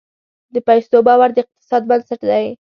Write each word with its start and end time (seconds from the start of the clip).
د 0.53 0.55
پیسو 0.67 0.97
باور 1.07 1.29
د 1.33 1.37
اقتصاد 1.43 1.81
بنسټ 1.89 2.21
دی. 2.29 2.45